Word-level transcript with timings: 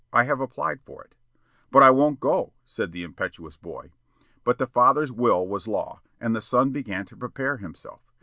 I 0.11 0.23
have 0.23 0.41
applied 0.41 0.81
for 0.81 1.03
it." 1.03 1.15
"But 1.69 1.83
I 1.83 1.91
won't 1.91 2.19
go," 2.19 2.53
said 2.65 2.91
the 2.91 3.03
impetuous 3.03 3.55
boy. 3.55 3.91
But 4.43 4.57
the 4.57 4.65
father's 4.65 5.11
will 5.11 5.47
was 5.47 5.67
law, 5.67 6.01
and 6.19 6.35
the 6.35 6.41
son 6.41 6.71
began 6.71 7.05
to 7.05 7.15
prepare 7.15 7.57
himself. 7.57 8.11